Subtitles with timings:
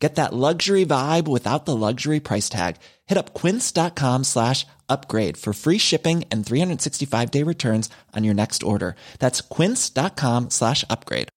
[0.00, 2.76] Get that luxury vibe without the luxury price tag.
[3.06, 8.62] Hit up quince.com slash upgrade for free shipping and 365 day returns on your next
[8.62, 8.96] order.
[9.18, 11.28] That's quince.com slash upgrade.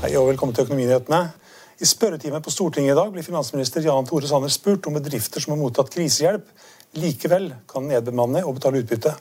[0.00, 1.30] Hei og velkommen til Økonominyhetene.
[1.80, 5.54] I spørretimen på Stortinget i dag blir finansminister Jan Tore Sanner spurt om bedrifter som
[5.54, 6.44] har mottatt krisehjelp,
[7.00, 9.14] likevel kan nedbemanne og betale utbytte.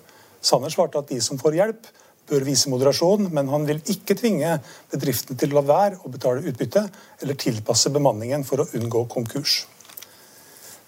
[0.44, 1.88] Sanner svarte at de som får hjelp,
[2.28, 4.58] bør vise moderasjon, men han vil ikke tvinge
[4.92, 6.84] bedriftene til å la være å betale utbytte
[7.24, 9.62] eller tilpasse bemanningen for å unngå konkurs.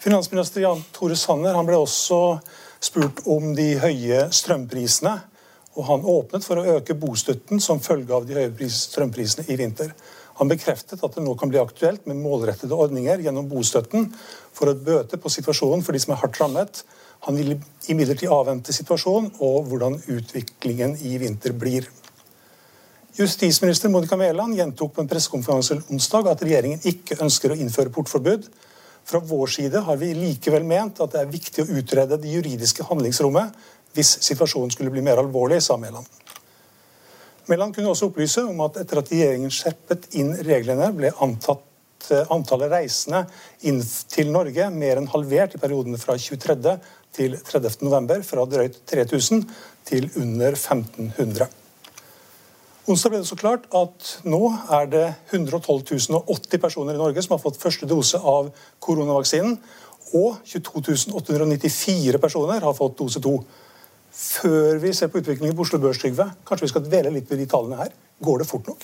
[0.04, 2.22] Finansminister Jan Tore Sanner ble også
[2.84, 5.22] spurt om de høye strømprisene.
[5.80, 9.94] Og han åpnet for å øke bostøtten som følge av de høye strømprisene i vinter.
[10.42, 14.08] Han bekreftet at det nå kan bli aktuelt med målrettede ordninger gjennom bostøtten
[14.58, 16.82] for å bøte på situasjonen for de som er hardt rammet.
[17.28, 17.54] Han vil
[17.94, 21.86] imidlertid avvente situasjonen og hvordan utviklingen i vinter blir.
[23.20, 28.50] Justisminister Monica Mæland gjentok på en pressekonferanse onsdag at regjeringen ikke ønsker å innføre portforbud.
[29.06, 32.90] Fra vår side har vi likevel ment at det er viktig å utrede det juridiske
[32.90, 33.54] handlingsrommet
[33.94, 36.08] hvis situasjonen skulle bli mer alvorlig, sa Mæland.
[37.52, 41.66] Mæland kunne også opplyse om at etter at regjeringen skjerpet inn reglene, ble antatt,
[42.32, 43.26] antallet reisende
[43.68, 43.82] inn
[44.14, 46.78] til Norge mer enn halvert i perioden fra 23.
[47.12, 47.82] til 30.
[47.84, 49.44] november, fra drøyt 3000
[49.90, 51.50] til under 1500.
[52.88, 54.40] Onsdag ble det så klart at nå
[54.78, 55.84] er det 112
[56.24, 58.48] 080 personer i Norge som har fått første dose av
[58.80, 59.60] koronavaksinen,
[60.16, 63.42] og 22 894 personer har fått dose to.
[64.12, 67.40] Før vi ser på utviklingen på Oslo Børs, Trygve, kanskje vi skal dvele litt ved
[67.40, 67.94] de tallene her.
[68.24, 68.84] Går det fort nok?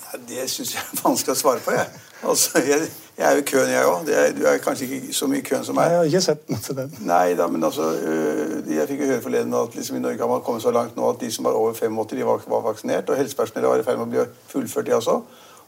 [0.00, 1.74] Ja, det syns jeg er vanskelig å svare på.
[1.76, 1.90] Jeg,
[2.22, 2.88] altså, jeg,
[3.18, 4.08] jeg er jo i køen, jeg òg.
[4.38, 5.92] Du er kanskje ikke så mye i køen som meg.
[5.92, 6.96] Jeg har ikke sett noe til den.
[7.06, 10.30] Nei da, men altså øh, Jeg fikk jo høre forleden at liksom, i Norge har
[10.32, 13.10] man kommet så langt nå at de som var over 85, de var, var vaksinert.
[13.10, 15.20] Og helsepersonellet var i ferd med å bli fullført, de også.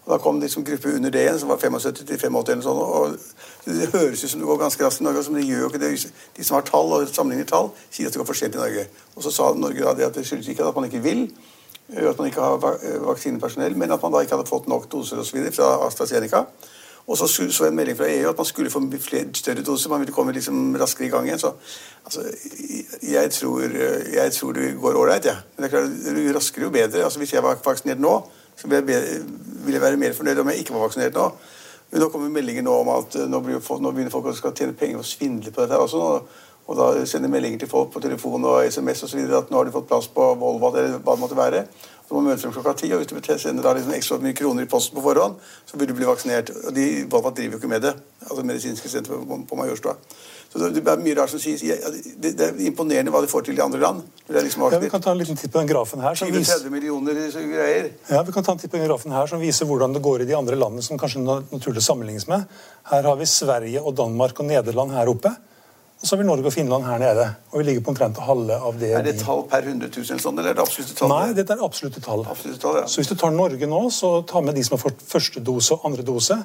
[0.07, 2.79] Og Da kom liksom gruppe under det igjen, som var 75 til 85 eller sånn.
[2.79, 3.19] og
[3.65, 5.83] Det høres ut som det går ganske raskt i Norge, men det gjør jo ikke
[5.83, 6.13] det.
[6.37, 8.87] De som har tall og sammenligner tall, sier at det går for sent i Norge.
[9.17, 11.27] Og så sa Norge da det at det skyldes ikke at man ikke vil,
[11.91, 15.43] at man ikke har vaksinepersonell, men at man da ikke hadde fått nok doser osv.
[15.53, 16.45] fra AstraZeneca.
[17.07, 19.91] Og så så jeg en melding fra EU at man skulle få flere, større doser.
[19.91, 21.39] Man ville komme liksom raskere i gang igjen.
[21.39, 21.53] Så
[22.05, 22.21] altså,
[23.03, 23.61] jeg, tror,
[24.15, 25.33] jeg tror det går ålreit, jeg.
[25.33, 25.37] Ja.
[25.57, 27.05] Men det er klart, jo raskere, jo bedre.
[27.05, 28.23] Altså, Hvis jeg var vaksinert nå,
[28.57, 29.21] så ville jeg,
[29.67, 31.29] vil jeg være mer fornøyd om jeg ikke var vaksinert nå.
[31.91, 34.77] Men nå kommer meldinger nå om at eh, nå, folk, nå begynner folk å tjene
[34.77, 35.79] penger og svindle på dette.
[35.79, 36.11] også nå.
[36.67, 39.75] Og da sender meldinger til folk på telefon og SMS videre, at nå har de
[39.75, 41.67] fått plass på Volvo eller hva det måtte være.
[42.07, 44.67] Så må møte dem klokka ti, og hvis du sender da liksom ekstra mye kroner
[44.67, 46.53] i posten på forhånd, så vil du bli vaksinert.
[46.69, 47.95] Og de Volva driver jo ikke med det.
[48.27, 49.97] Altså medisinske senter på, på Majorstua.
[50.53, 51.63] Så det er mye rart som sies.
[52.23, 54.05] Det, er imponerende hva de får til i andre land.
[54.31, 56.15] Liksom ja, vi kan ta en liten titt på den grafen her.
[56.19, 57.19] Som 30 millioner
[57.51, 57.91] greier.
[58.09, 60.25] Ja, vi kan ta en titt på den grafen her som viser hvordan det går
[60.25, 62.47] i de andre landene som kanskje naturlig sammenlignes med.
[62.93, 65.35] Her har vi Sverige og Danmark og Nederland her oppe.
[65.97, 67.27] Og så har vi Norge og Finland her nede.
[67.51, 68.93] Og vi ligger på omtrent halve av det.
[68.99, 71.13] Er det tall per 100 000 sånn, eller er det absolutte tall?
[71.15, 72.25] Nei, dette er absolutte tall.
[72.29, 72.87] Absolutte tall ja.
[72.91, 75.75] Så hvis du tar Norge nå, så tar med de som har fått første dose
[75.75, 76.41] og andre dose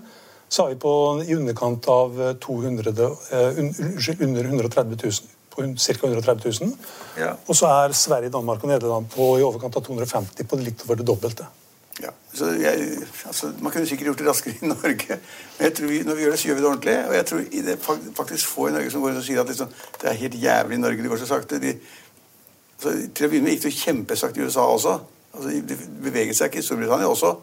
[0.51, 2.91] så er vi på i underkant av 200,
[3.31, 5.29] uh, unnskyld, under 130 000.
[5.51, 5.93] På ca.
[6.07, 6.73] 130 000.
[7.19, 7.31] Ja.
[7.47, 10.99] Og så er Sverige, Danmark og Nederland på i overkant av 250, på litt over
[10.99, 11.47] det dobbelte.
[11.99, 12.09] Ja,
[12.39, 15.17] jeg, altså, Man kunne sikkert gjort det raskere i Norge,
[15.57, 16.97] men jeg tror vi, når vi gjør det, så gjør vi det ordentlig.
[17.07, 19.47] Og jeg tror det er faktisk få i Norge som går ut og sier at
[19.47, 21.01] liksom, det er helt jævlig i Norge.
[21.01, 21.59] Det går så sakte.
[21.59, 21.73] De,
[22.77, 24.99] altså, til å begynne med gikk det kjempesakte i USA også.
[25.33, 27.35] Altså, de beveget seg ikke i Storbritannia også.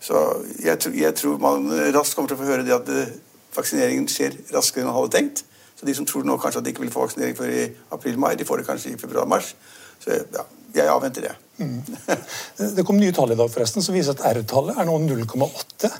[0.00, 0.22] Så
[0.62, 3.16] jeg, jeg, tror man raskt kommer til å få høre det at det, eh,
[3.56, 5.42] vaksineringen skjer raskere enn man hadde tenkt.
[5.78, 8.36] Så de som tror nå kanskje at de ikke vil få vaksinering før i april-mai,
[8.38, 9.52] de får det kanskje i februar-mars.
[10.02, 10.44] Så ja,
[10.78, 11.34] jeg avventer det.
[11.58, 11.80] Mm.
[12.76, 15.90] Det kom nye tall i dag forresten som viser at R-tallet er nå 0,8.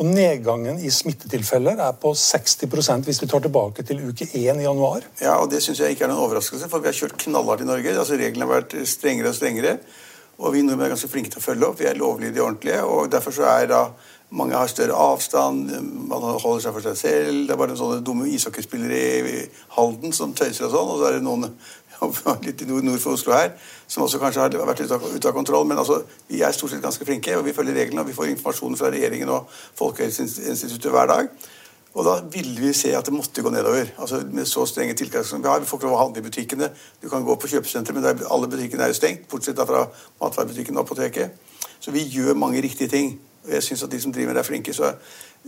[0.00, 4.64] Og nedgangen i smittetilfeller er på 60% hvis vi tar tilbake til uke 1 i
[4.64, 5.04] januar.
[5.20, 7.68] Ja, og Det syns jeg ikke er noen overraskelse, for vi har kjørt knallhardt i
[7.68, 7.98] Norge.
[7.98, 9.76] Altså Reglene har vært strengere og strengere.
[10.40, 11.76] Og vi nordmenn er ganske flinke til å følge opp.
[11.82, 12.80] Vi er lovlydige og ordentlige.
[12.80, 13.82] og Derfor så er da
[14.30, 15.68] mange har større avstand,
[16.08, 17.42] man holder seg for seg selv.
[17.44, 19.42] Det er bare sånne dumme ishockeyspillere i
[19.76, 20.92] Halden som tøyser og sånn.
[20.94, 21.50] Og så er det noen
[22.46, 23.52] litt nord, for Oslo her,
[23.88, 25.66] som også kanskje har vært ute av, ut av kontroll.
[25.68, 28.04] Men altså, vi er stort sett ganske flinke, og vi følger reglene.
[28.04, 29.48] og Vi får informasjon fra regjeringen og
[29.78, 31.32] Folkehelseinstituttet hver dag.
[31.90, 33.88] Og da ville vi se at det måtte gå nedover.
[33.98, 35.60] altså Med så strenge tiltak som vi har.
[35.60, 36.70] Vi får ikke lov å handle i butikkene.
[37.02, 39.88] Du kan gå på kjøpesenteret, men der, alle butikkene er jo stengt, bortsett fra
[40.22, 41.34] matvarebutikken og apoteket.
[41.80, 43.18] Så vi gjør mange riktige ting.
[43.48, 44.74] Jeg syns at de som driver det er flinke.
[44.76, 44.92] Så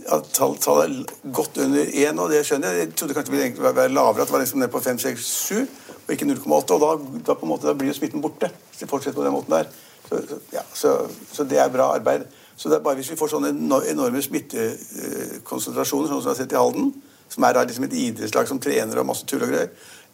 [0.09, 2.79] at tallet er godt under én, og det skjønner jeg.
[2.79, 5.25] Jeg trodde kanskje det ville være lavere, at det var liksom ned på 5, 6,
[5.25, 5.67] 7,
[6.07, 6.53] og ikke 0,8.
[6.53, 6.91] Og da,
[7.27, 9.53] da, på en måte, da blir jo smitten borte hvis de fortsetter på den måten
[9.53, 9.69] der.
[10.09, 10.95] Så, ja, så,
[11.31, 12.25] så det er bra arbeid.
[12.57, 13.53] Så det er bare hvis vi får sånne
[13.89, 16.91] enorme smittekonsentrasjoner, sånn som vi har sett i Halden,
[17.29, 19.71] som er liksom et idrettslag som trener og masse tull og greier,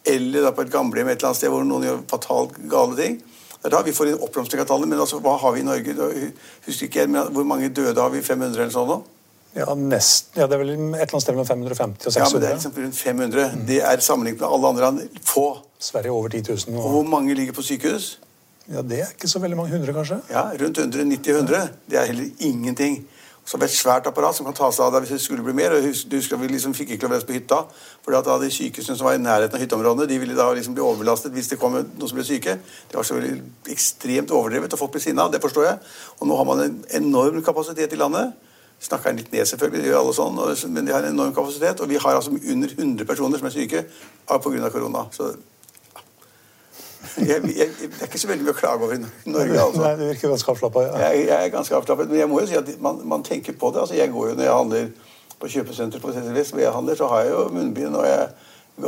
[0.08, 3.18] eller da på et gamlehjem et eller annet sted hvor noen gjør fatalt gale ting
[3.60, 4.94] Det er da vi får en oppblomstring av tallene.
[4.94, 5.96] Men altså, hva har vi i Norge?
[6.66, 8.22] Husker ikke jeg, Hvor mange døde har vi?
[8.24, 9.00] 500 eller sånn nå?
[9.58, 10.38] Ja, nesten.
[10.38, 12.22] Ja, det er vel et eller annet sted mellom 550 og 600.
[12.22, 13.46] Ja, men det er liksom rundt 500.
[13.50, 13.64] Mm.
[13.68, 15.46] Det er sammenlignet med alle andre land få.
[15.80, 16.76] Sverige over 10 000.
[16.78, 16.84] Og...
[16.86, 18.20] og hvor mange ligger på sykehus?
[18.70, 20.20] Ja, Det er ikke så veldig mange hundre, kanskje?
[20.30, 21.72] Ja, Rundt 190-100.
[21.90, 23.02] Det er heller ingenting.
[23.50, 25.74] Er et svært apparat som kan ta seg av deg hvis det skulle bli mer.
[25.74, 27.66] og Du husker Vi liksom fikk ikke lov å på hytta.
[27.66, 30.84] at da de sykehusene som var i nærheten av hytteområdene, de ville da liksom bli
[30.84, 32.60] overbelastet hvis det kom noen som ble syke.
[32.90, 35.28] Det var så veldig ekstremt overdrevet, og folk ble sinna.
[35.30, 35.80] Det forstår jeg.
[36.20, 38.34] Og nå har man en enorm kapasitet i landet.
[38.80, 41.82] Snakker litt ned, selvfølgelig, det gjør alle sånn, men de har en enorm kapasitet.
[41.82, 43.86] Og vi har altså under 100 personer som er syke
[44.28, 44.70] pga.
[44.70, 45.08] korona.
[45.12, 45.34] Så
[47.18, 49.60] jeg, jeg, det er ikke så veldig mye å klage over i Norge.
[49.62, 49.84] Altså.
[49.84, 50.84] Nei, Du virker ganske avslappa.
[50.88, 50.98] Ja.
[51.06, 53.72] Jeg, jeg, er ganske avslappet, men jeg må jo si at man, man tenker på
[53.74, 53.84] det.
[53.86, 54.90] Altså, jeg går jo Når jeg handler
[55.40, 57.96] på kjøpesenter på CCVS, hvor jeg handler, så har jeg jo munnbind.
[57.96, 58.28] og jeg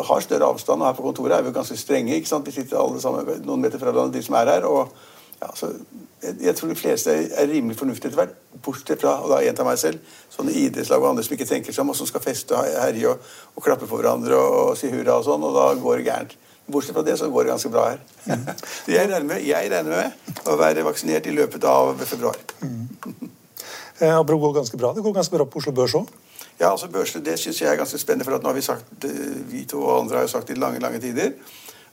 [0.10, 2.16] har større avstand, og her på kontoret er vi jo ganske strenge.
[2.16, 2.46] ikke sant?
[2.46, 4.68] Vi sitter alle sammen noen meter fra hverandre, de som er her.
[4.68, 4.92] og
[5.42, 5.72] ja, så
[6.22, 9.66] jeg, tror de fleste er rimelig fornuftige etter hvert, bortsett fra og da en av
[9.66, 12.54] meg selv, sånne idrettslag og andre som ikke tenker seg om, og som skal feste
[12.54, 15.66] og herje og, og, klappe for hverandre og, og si hurra og sånn, og da
[15.82, 16.38] går det gærent.
[16.72, 18.02] Bortsett fra det så går det ganske bra her.
[18.26, 18.48] Mm.
[18.96, 22.38] jeg, regner med, jeg regner med å være vaksinert i løpet av februar.
[22.62, 23.32] Mm.
[24.02, 24.94] Eh, går ganske bra.
[24.94, 26.10] Det går ganske bra på Oslo Børs òg?
[26.62, 28.26] Ja, altså børsene, det syns jeg er ganske spennende.
[28.26, 30.58] For at nå har vi sagt, eh, vi to og andre har jo sagt i
[30.58, 31.36] lange lange tider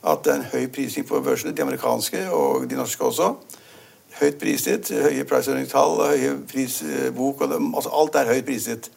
[0.06, 3.32] at det er en høy prising på børsene, de amerikanske og de norske også.
[4.20, 8.90] Høyt priset, høye price-tall, høye prisbok og altså Alt er høyt priset.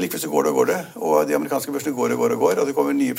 [0.00, 0.80] Likevel så går det og går det.
[0.96, 2.60] Og de amerikanske børsene går og går og går.
[2.60, 3.14] Og det kommer nye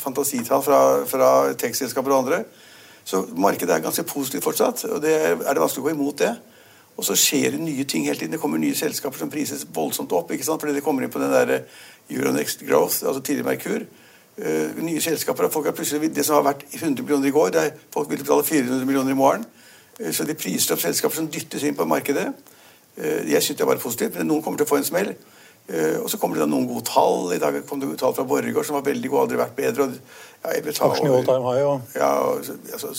[0.00, 2.44] fantasitall fra, fra tech-selskaper og andre.
[3.04, 4.84] Så markedet er ganske positivt fortsatt.
[4.84, 6.34] Og det er, det vanskelig å gå imot det.
[6.96, 8.32] Og så skjer det nye ting hele tiden.
[8.32, 10.30] Det kommer nye selskaper som prises voldsomt opp.
[10.32, 10.60] ikke sant?
[10.60, 11.64] Fordi det kommer inn på den der
[12.10, 13.86] Euronext Growth, altså tidligere Merkur.
[14.40, 15.48] Uh, nye selskaper.
[15.48, 18.18] folk har plutselig, Det som har vært 100 millioner i går, det er folk vil
[18.18, 19.44] betale 400 millioner i morgen.
[20.00, 22.26] Uh, så de priser opp selskaper som dyttes inn på markedet.
[22.96, 25.14] Uh, jeg syns det er bare positivt, men noen kommer til å få en smell.
[25.70, 27.28] Uh, og så kommer det noen gode tall.
[27.34, 29.90] I dag kom det tall fra Borregaard som var veldig gode, aldri vært bedre.
[30.72, 30.88] Så,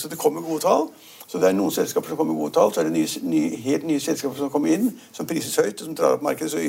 [0.08, 0.86] det kommer gode tall.
[1.26, 2.72] Så det er noen selskaper som kommer med gode tall.
[2.72, 5.88] Så er det nye, nye, helt nye selskaper som kommer inn, som prises høyt, og
[5.88, 6.52] som drar opp markedet.
[6.52, 6.60] Så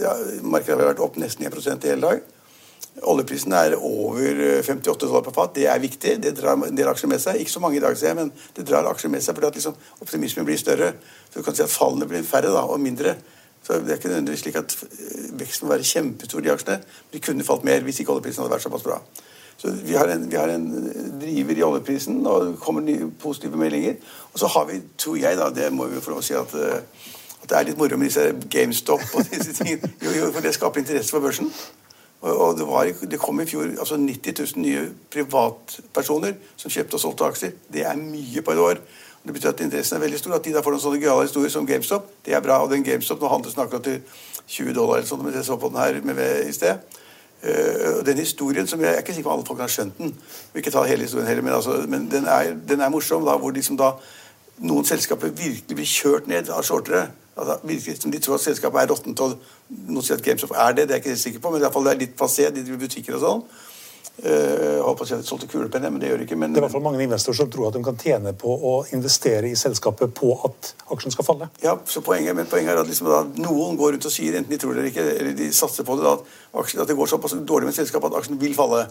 [0.00, 2.18] ja, markedet har vært opp nesten 1% i hele dag.
[3.08, 5.54] Oljeprisen er over 58 eh, dollar på fat.
[5.54, 6.16] Det er viktig.
[6.22, 7.40] Det drar en del aksjer med seg.
[7.42, 9.58] Ikke så mange i dag, ser jeg, men det drar aksjer med seg fordi at
[9.60, 10.88] liksom, optimismen blir større.
[11.28, 13.14] Så du kan si at fallene blir færre da, og mindre.
[13.62, 16.78] Så Det er ikke nødvendigvis slik at eh, veksten må være kjempestor i aksjene.
[17.12, 19.00] De kunne falt mer hvis ikke oljeprisen hadde vært såpass bra.
[19.58, 20.66] Så vi har, en, vi har en
[21.20, 23.96] driver i oljeprisen, og det kommer nye positive meldinger.
[24.32, 26.54] Og så har vi, tror jeg, da, det må vi få lov å si at,
[26.54, 27.08] eh,
[27.42, 29.90] at det er litt moro med disse GameStop og disse tingene.
[30.04, 31.50] Jo, jo, for det skaper interesse for børsen.
[32.20, 36.98] Og, og det, var, det, kom i fjor altså 90 000 nye privatpersoner som kjøpte
[36.98, 37.58] og solgte aksjer.
[37.74, 38.80] Det er mye på et år.
[39.24, 40.34] Det betyr at interessen er veldig stor.
[40.38, 42.60] At de da får noen sånne gøyale historier som GameStop, det er bra.
[42.64, 44.00] Og den GameStop nå handles den akkurat til
[44.48, 46.80] 20 dollar, eller sånn, men jeg så på den her med i sted.
[47.38, 50.14] Uh, den historien som Jeg er ikke sikker på om alle folk har skjønt den.
[50.52, 53.24] vil ikke ta hele historien heller, Men, altså, men den, er, den, er, morsom.
[53.24, 53.92] da, Hvor liksom da
[54.58, 57.10] noen selskaper virkelig blir kjørt ned av shortere.
[57.36, 59.20] Altså, virkelig som De tror at selskapet er råttent.
[59.68, 60.88] Noen sier at GameStop er det.
[60.88, 62.50] Det er jeg ikke sikker på, men i hvert fall det er litt passé.
[62.50, 63.44] De butikker og sånn.
[64.18, 66.36] Uh, holdt å si at solgte kulepenner, men det gjør det ikke.
[66.42, 68.50] Men, det er i hvert fall mange investorer som tror at de kan tjene på
[68.50, 71.46] å investere i selskapet på at aksjen skal falle.
[71.62, 74.50] Ja, så poenget, men poenget er at, liksom, da, noen går rundt og sier, enten
[74.50, 77.12] de tror det eller ikke, eller de satser på det, at, aksjen, at det går
[77.14, 78.82] såpass dårlig med selskapet at aksjen vil falle.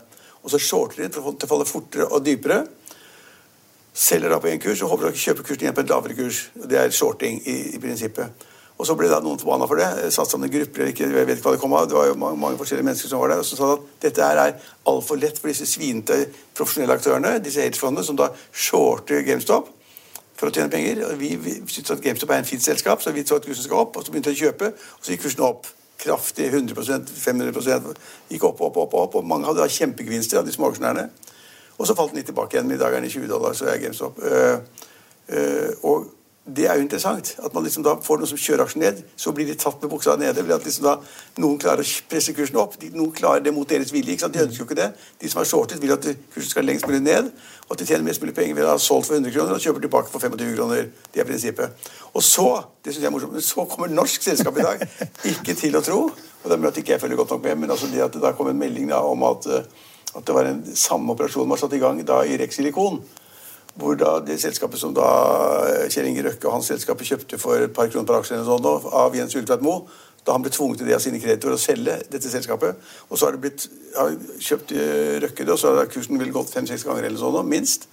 [0.46, 2.62] Og så shorter de til å falle fortere og dypere.
[3.92, 6.46] Selger da på én kurs og håper å kjøpe kursen igjen på en lavere kurs.
[6.56, 8.48] Det er shorting i, i prinsippet.
[8.78, 10.12] Og så ble da noen forbanna for det.
[10.14, 11.88] Satt sammen i grupper eller ikke, jeg vet ikke hva Det kom av.
[11.90, 13.42] Det var jo mange, mange forskjellige mennesker som var der.
[13.42, 16.20] Og som sa at dette her er altfor lett for disse svinete
[16.58, 19.72] profesjonelle aktørene, disse hedgefondene, som da shorter GameStop
[20.38, 21.02] for å tjene penger.
[21.08, 23.66] Og vi, vi syntes at GameStop er en fint selskap, så vi så at kursen
[23.66, 23.98] skal opp.
[23.98, 26.52] Og så begynte vi å kjøpe, og så gikk kursen opp kraftig.
[26.54, 27.98] 100% 500
[28.30, 29.18] Gikk opp, opp, opp, opp.
[29.18, 31.08] Og mange hadde da kjempegevinster av de små aksjonærene.
[31.78, 32.70] Og så falt den litt tilbake igjen.
[32.74, 34.22] I dag er den i 20 dollar, så er GameStop.
[34.22, 34.86] Uh,
[35.34, 36.14] uh, og
[36.56, 37.36] det er jo interessant.
[37.44, 39.92] At man liksom da får noen som kjører aksjen ned, så blir de tatt med
[39.92, 40.44] buksa nede.
[40.48, 40.96] ved at liksom da
[41.38, 42.78] Noen klarer å presse kursen opp.
[42.80, 44.16] De, noen klarer det mot deres vilje.
[44.16, 44.34] ikke sant?
[44.34, 44.88] De ønsker jo ikke det.
[45.22, 47.30] De som har shortet, vil at kursen skal lengst mulig ned.
[47.68, 49.66] Og at de tjener mest mulig penger ved å ha solgt for 100 kroner og
[49.66, 50.88] kjøper tilbake for 25 kroner.
[51.14, 51.92] Det er prinsippet.
[52.14, 52.48] Og så
[52.82, 54.88] det synes jeg er morsomt, men så kommer norsk selskap i dag.
[55.34, 56.00] Ikke til å tro.
[56.08, 58.14] Og det er mulig at ikke jeg følger godt nok med, men altså det at
[58.14, 59.66] det da kom en melding da, om at, eh,
[60.16, 63.02] at det var en samme operasjon man satt i gang da i Rex Silikon
[63.78, 65.08] hvor da det selskapet som da
[65.68, 69.18] eh, Kjell Inge Røkke og hans selskap kjøpte for et par kroner per aksje av
[69.18, 69.86] Jens Ulltveit Moe,
[70.26, 72.82] da han ble tvunget til det av sine kreditorer å selge dette selskapet.
[73.08, 74.10] Og så har det blitt ja,
[74.50, 77.88] kjøpt eh, Røkke det, og så har kursen vel gått fem-seks ganger eller sånn, minst.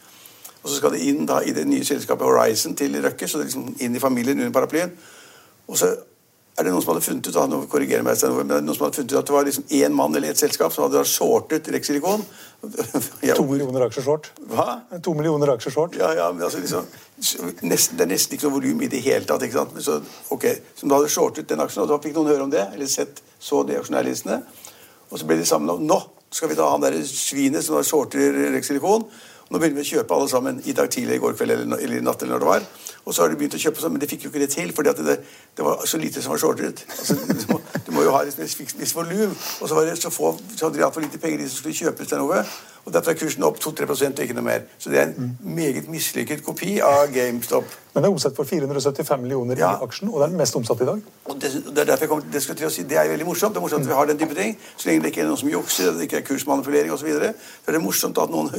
[0.64, 3.46] Og så skal det inn da i det nye selskapet Horizon til Røkke, så det
[3.46, 4.96] er liksom inn i familien under paraplyen.
[5.68, 5.92] Og så
[6.54, 8.84] er det noen som hadde funnet ut nå korrigerer meg, men det er noen som
[8.86, 11.70] hadde funnet ut at det var liksom én mann eller ett selskap som hadde shortet
[11.74, 12.22] Rexilicon.
[13.34, 14.30] to millioner aksjer short.
[14.52, 14.66] Hva?
[15.02, 15.98] To millioner aksjer short.
[15.98, 16.86] Ja, ja, men altså liksom,
[17.66, 19.42] nesten, Det er nesten ikke noe volum i det hele tatt.
[19.42, 19.74] ikke sant?
[19.74, 19.98] Men så,
[20.36, 20.46] ok,
[20.78, 23.24] Som da hadde shortet den aksjen, og da fikk noen høre om det, eller sett,
[23.42, 24.40] så de aksjonærlistene.
[25.10, 26.00] Og så ble de sammen om nå
[26.34, 29.04] skal vi ta han der svinet som da shorter Rexilicon.
[29.50, 31.98] Nå begynner vi å kjøpe alle sammen i dag tidlig, i går kveld eller, eller
[31.98, 32.22] i natt.
[32.22, 32.64] eller når det var.
[33.04, 34.70] Og så har de begynt å kjøpe sånn, men de fikk jo ikke det til,
[34.72, 35.16] fordi det,
[35.56, 36.84] det, var så lite som var shortet.
[36.88, 39.34] Altså, du, må, du, må, jo ha et visst volum.
[39.34, 41.76] Og så, var det så, få, så hadde de altfor lite penger de som skulle
[41.76, 42.40] kjøpes der noe.
[42.84, 44.64] Og derfor er kursen opp 2-3 og ikke noe mer.
[44.78, 47.64] Så det er en meget mislykket kopi av GameStop.
[47.94, 49.70] Men det er omsatt for 475 millioner ja.
[49.78, 51.04] i aksjen, og det er den mest omsatte i dag.
[51.30, 53.54] Og det, det er kommer, det, si, det er veldig morsomt.
[53.54, 54.58] Det er morsomt at vi har den type ting.
[54.76, 57.32] Så lenge det ikke er noen som jukser, det ikke er kursmanipulering osv., så, videre,
[57.38, 58.52] så er det morsomt at noen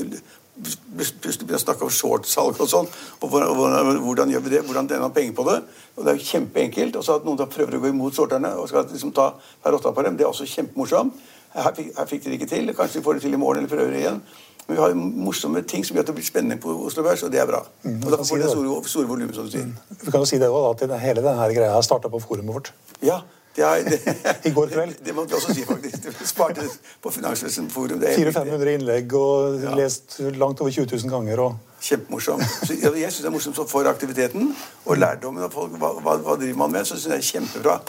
[0.55, 2.88] plutselig begynner å snakke om shortsalg og sånn.
[3.20, 4.62] og hvordan, hvordan, gjør vi det?
[4.63, 5.58] Hvordan tjener man penger på det?
[5.96, 6.96] Og Det er jo kjempeenkelt.
[6.96, 9.75] Og så at noen da prøver å gå imot sorterne og skal liksom ta per
[9.75, 11.20] åtta på dem, det er også kjempemorsomt.
[11.55, 12.74] Her fikk, her fikk de det ikke til.
[12.75, 14.19] Kanskje de får det til i morgen eller prøver igjen.
[14.67, 17.31] Men vi har morsomme ting som gjør at det blir spennende på Oslo Børs, og
[17.31, 17.62] det er bra.
[17.83, 19.67] Mm, og da får det store, store volum, som du sier.
[19.69, 20.00] Mm.
[20.01, 22.71] Vi kan jo si det også, at hele denne greia starta på forumet vårt.
[23.05, 23.21] Ja,
[23.57, 24.00] er, det,
[24.50, 24.97] I går kveld.
[24.97, 26.09] Det, det må vi også si, faktisk.
[26.09, 26.65] du sparte
[27.01, 28.01] på Finansvesen Forum.
[28.03, 29.75] 400-500 innlegg og ja.
[29.77, 31.39] lest langt over 20 000 ganger.
[31.45, 31.79] Og...
[31.85, 32.43] Kjempemorsomt.
[32.74, 34.51] jeg syns det er morsomt for aktiviteten
[34.85, 35.45] og lærdommen.
[35.45, 36.89] av folk, hva, hva, hva, driver man med?
[36.89, 37.79] Så syns jeg det er kjempebra.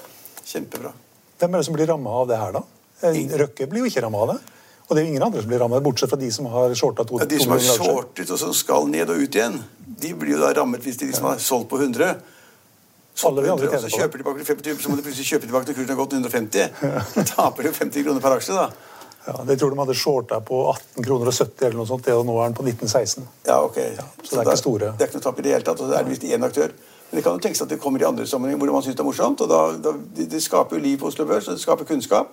[0.47, 0.95] Kjempebra.
[1.41, 2.63] Hvem er det som blir ramma av det her, da?
[3.03, 4.39] Røkke blir jo ikke ramma av det.
[4.87, 7.05] Og det er jo ingen andre som blir rammet, bortsett fra de som har shorta
[7.05, 9.59] to, ja, De som har shortet og som skal ned og ut igjen,
[9.99, 12.15] de blir jo da rammet hvis de liksom har solgt på 100.
[13.27, 15.79] Alle vi andre så kjøper de tilbake 25, så må de plutselig kjøpe tilbake når
[15.79, 16.69] kursen har gått 150.
[17.17, 18.97] Da taper de 50 kroner per aksje, da.
[19.27, 22.27] Ja, Det tror de hadde shorta på 18 kroner og 70 eller noe sånt, og
[22.29, 23.27] nå er den på 1916.
[23.49, 23.81] Ja, ok.
[23.83, 24.93] Ja, så, så det er ikke store.
[24.93, 26.77] Det er ikke noe tap i det hele tatt, og det er visst én aktør.
[27.09, 29.03] Men det kan jo tenkes at det kommer i andre sammenhenger hvor man syns det
[29.03, 29.43] er morsomt.
[29.43, 32.31] og da, da, det, det, skaper jo liv på Oslo Børs, og det skaper kunnskap.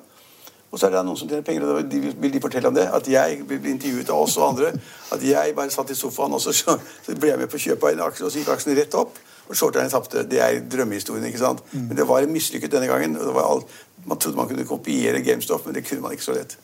[0.73, 2.87] Og så er det noen som tjener penger, og de vil de fortelle om det.
[2.89, 4.71] At jeg blir intervjuet av oss og andre.
[5.13, 7.91] At jeg bare satt i sofaen, og så, så ble jeg med på å kjøpe
[7.93, 9.19] en aksje, og så gikk aksjen rett opp.
[9.51, 10.23] Og shorterne tapte.
[10.25, 11.27] Det er drømmehistorien.
[11.29, 11.61] ikke sant?
[11.73, 11.91] Mm.
[11.91, 13.19] Men det var mislykket denne gangen.
[13.43, 13.75] Alt,
[14.05, 16.57] man trodde man kunne kopiere GameStop, men det kunne man ikke så lett.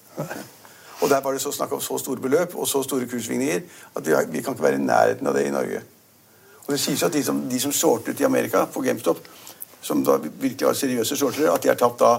[1.00, 3.62] Og der var det så snakk om så store beløp og så store kurssvingninger
[3.96, 5.84] at vi, vi, kan ikke være i nærheten av det i Norge.
[6.66, 9.22] Og det sies at de som, de som shortet i Amerika på GameStop,
[9.82, 12.18] som da virkelig var seriøse shortere, at de har tapt da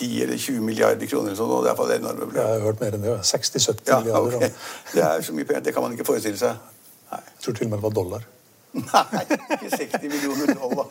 [0.00, 1.36] 10 eller 20 milliarder kroner.
[1.38, 2.36] Sånn, og det er enorme beløp.
[2.40, 3.14] Jeg har hørt mer enn det.
[3.30, 4.36] 60-70 ja, milliarder.
[4.40, 4.52] Okay.
[4.94, 5.64] Det er så mye penger.
[5.68, 6.68] Det kan man ikke forestille seg.
[7.10, 7.24] Nei.
[7.26, 8.28] Jeg tror til og med det var dollar.
[8.70, 9.22] Nei,
[9.56, 10.86] ikke 60 millioner dollar.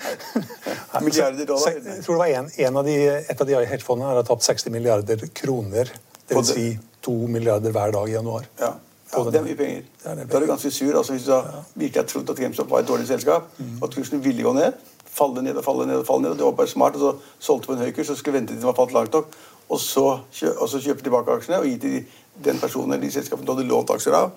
[1.05, 1.77] Milliarder dollar.
[1.79, 4.73] Jeg tror det var en, en av de, Et av de hedgefondene har tapt 60
[4.75, 5.93] milliarder kroner.
[6.27, 6.51] Dvs.
[6.51, 6.67] Si
[7.07, 8.47] 2 milliarder hver dag i januar.
[8.59, 8.73] Ja.
[9.09, 9.85] Ja, det er mye penger.
[10.03, 10.91] Da er du ganske sur.
[10.97, 13.79] altså Hvis du da virkelig har trodd at GameStop var et dårlig selskap, mm.
[13.83, 14.75] at kursen ville gå ned,
[15.13, 17.45] falle ned og falle ned og falle ned, og det var bare smart, og så
[17.49, 19.37] solgte på en høy kurs og skulle vente til den var falt langt nok,
[19.69, 20.07] og så,
[20.55, 22.01] og så kjøpe tilbake aksjene og gi til
[22.43, 24.33] den personen eller de selskapene du hadde lånt aksjer av,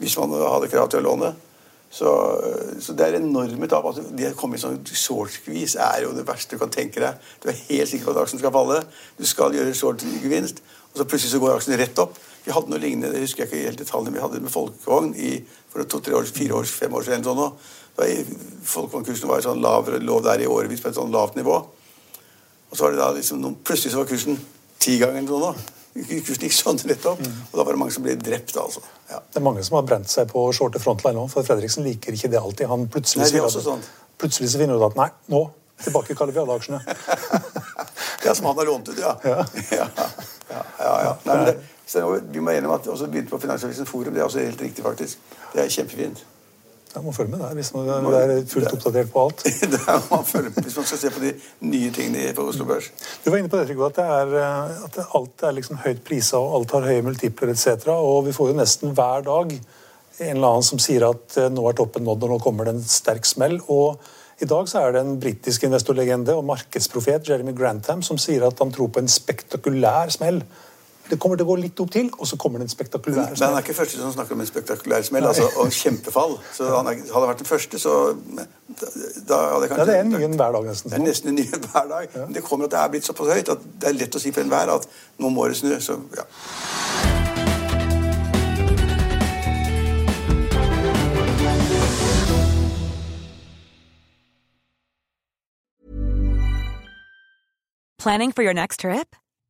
[0.00, 1.32] hvis man hadde krav til å låne.
[1.92, 2.08] Så,
[2.80, 3.84] så, det er enorme tap.
[3.84, 7.18] Altså, det å komme i sånn short-skvis er jo det verste du kan tenke deg.
[7.42, 8.78] Du er helt sikker på at aksjen skal falle.
[9.18, 12.16] Du skal gjøre short-gevinst, og så plutselig så går aksjen rett opp.
[12.46, 15.34] Vi hadde noe lignende, det husker jeg ikke helt detaljene, vi hadde med folkevogn i,
[15.70, 17.28] for to-tre år, fire år, fem år siden.
[17.28, 17.52] Sånn, da
[17.96, 21.58] Folkevognkursen var sånn lavere lå der i årevis på et sånn lavt nivå.
[22.72, 24.38] Og så var det da liksom, noen, plutselig så var kursen
[24.80, 25.64] ti ganger sånn.
[25.92, 27.40] Kursen gikk sånn rett opp, mm.
[27.50, 28.54] og da var det mange som ble drept.
[28.56, 28.80] altså.
[29.10, 29.18] Ja.
[29.20, 32.30] Det er mange som har brent seg på shorte frontline nå, for Fredriksen liker ikke
[32.32, 32.70] det alltid.
[32.70, 33.84] Han plutselig, nei, det sånn.
[34.22, 35.50] plutselig så finner du at nei, nå
[35.82, 36.80] tilbake kaller vi alle aksjene.
[38.24, 39.16] ja, som han har lånt ut, ja.
[39.24, 39.44] ja.
[39.78, 39.86] ja,
[40.78, 41.56] ja, ja nei, men det,
[42.32, 44.14] vi må være enige om at også begynte på Finansavisen Forum.
[44.14, 45.18] Det er også helt riktig, faktisk.
[45.52, 46.24] Det er kjempefint.
[46.92, 49.44] Ja, må følge med der hvis man er fullt oppdatert på alt.
[49.72, 51.32] det må man følger med hvis man skal se på de
[51.72, 52.90] nye tingene på Oslo Børs.
[53.24, 56.02] Du var inne på det, Trygve, at, det er, eh, at alt er liksom høyt
[56.04, 57.88] prisa og alt har høye multipler etc.
[57.94, 59.54] Og vi får jo nesten hver dag
[60.22, 62.76] en eller annen som sier at eh, nå er toppen nådd og nå kommer det
[62.76, 63.60] en sterk smell.
[63.72, 64.02] og
[64.42, 68.58] i dag så er det en britisk investorlegende og markedsprofet Jeremy Grantham som sier at
[68.58, 70.40] han tror på en spektakulær smell.
[71.10, 73.34] Det kommer til å gå litt opp til, og så kommer det en spektakulær smell.
[73.36, 76.36] Men han er ikke første som snakker om en spektakulær smell, altså, og kjempefall.
[76.56, 77.96] Så han er, hadde vært den første, så
[79.28, 80.92] da hadde kanskje, Ja, det er en ny en hver dag, nesten.
[80.92, 82.06] Det er nesten en ny en hver dag.
[82.14, 82.26] Ja.
[82.26, 84.32] Men det kommer at det er blitt såpass høyt at det er lett å si
[84.32, 85.74] for enhver at nå må det snu.
[85.82, 86.28] Så, ja.
[98.02, 99.14] Planning for your next trip?